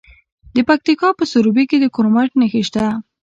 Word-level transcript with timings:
د 0.55 0.57
پکتیکا 0.69 1.09
په 1.19 1.23
سروبي 1.31 1.63
کې 1.69 1.77
د 1.79 1.85
کرومایټ 1.95 2.31
نښې 2.39 2.61
شته. 2.67 2.85